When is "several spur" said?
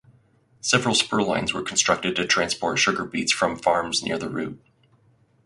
0.61-1.21